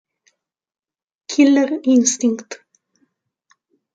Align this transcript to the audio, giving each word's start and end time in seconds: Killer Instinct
Killer 1.27 1.77
Instinct 1.85 2.49